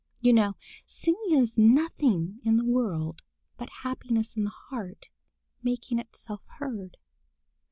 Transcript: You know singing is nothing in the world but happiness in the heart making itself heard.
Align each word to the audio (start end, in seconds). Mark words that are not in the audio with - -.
You 0.19 0.33
know 0.33 0.55
singing 0.83 1.39
is 1.39 1.59
nothing 1.59 2.39
in 2.43 2.57
the 2.57 2.65
world 2.65 3.21
but 3.55 3.69
happiness 3.83 4.35
in 4.35 4.45
the 4.45 4.49
heart 4.49 5.09
making 5.61 5.99
itself 5.99 6.41
heard. 6.57 6.97